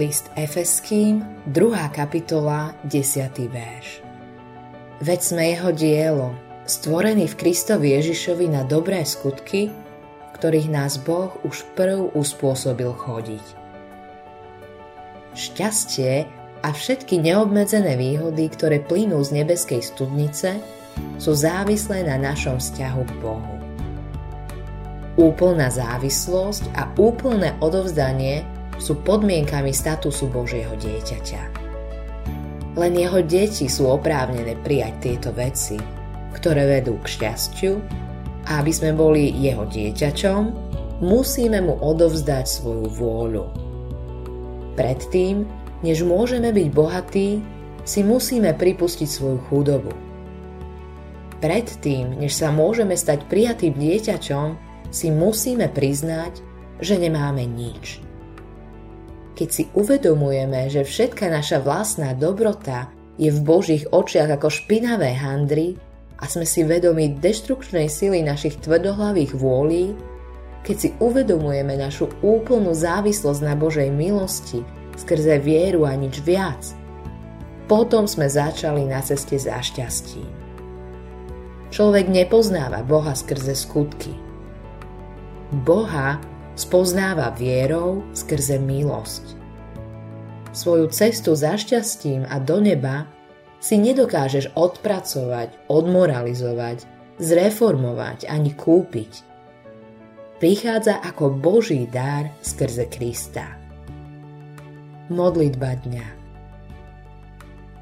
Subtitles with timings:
[0.00, 1.20] List Efeským,
[1.52, 1.76] 2.
[1.92, 3.36] kapitola, 10.
[3.52, 4.00] verš.
[5.04, 6.32] Veď sme jeho dielo,
[6.64, 9.68] stvorený v Kristovi Ježišovi na dobré skutky,
[10.40, 13.44] ktorých nás Boh už prv uspôsobil chodiť.
[15.36, 16.24] Šťastie
[16.64, 20.64] a všetky neobmedzené výhody, ktoré plynú z nebeskej studnice,
[21.20, 23.54] sú závislé na našom vzťahu k Bohu.
[25.20, 28.48] Úplná závislosť a úplné odovzdanie
[28.80, 31.42] sú podmienkami statusu Božieho dieťaťa.
[32.80, 35.76] Len jeho deti sú oprávnené prijať tieto veci,
[36.32, 37.76] ktoré vedú k šťastiu
[38.48, 40.40] a aby sme boli jeho dieťačom,
[41.04, 43.46] musíme mu odovzdať svoju vôľu.
[44.80, 45.44] Predtým,
[45.84, 47.44] než môžeme byť bohatí,
[47.84, 49.92] si musíme pripustiť svoju chudobu.
[51.44, 54.56] Predtým, než sa môžeme stať prijatým dieťačom,
[54.88, 56.40] si musíme priznať,
[56.80, 58.09] že nemáme nič
[59.34, 65.76] keď si uvedomujeme, že všetka naša vlastná dobrota je v Božích očiach ako špinavé handry
[66.20, 69.96] a sme si vedomi deštrukčnej sily našich tvrdohlavých vôlí,
[70.60, 74.60] keď si uvedomujeme našu úplnú závislosť na Božej milosti
[75.00, 76.60] skrze vieru a nič viac,
[77.64, 80.28] potom sme začali na ceste za šťastím.
[81.70, 84.10] Človek nepoznáva Boha skrze skutky.
[85.64, 86.18] Boha
[86.58, 89.38] spoznáva vierou skrze milosť.
[90.50, 93.06] Svoju cestu za šťastím a do neba
[93.62, 96.88] si nedokážeš odpracovať, odmoralizovať,
[97.22, 99.12] zreformovať ani kúpiť.
[100.40, 103.60] Prichádza ako Boží dar skrze Krista.
[105.12, 106.06] Modlitba dňa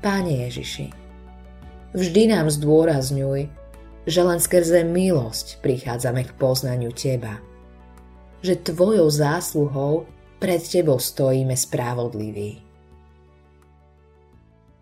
[0.00, 0.88] Páne Ježiši,
[1.92, 3.40] vždy nám zdôrazňuj,
[4.08, 7.40] že len skrze milosť prichádzame k poznaniu Teba–
[8.40, 10.08] že tvojou zásluhou
[10.40, 12.64] pred tebou stojíme spravodliví.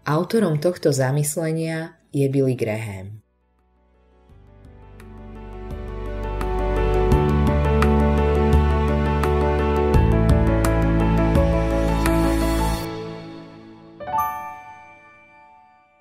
[0.08, 3.20] Autorom tohto zamyslenia je Billy Graham.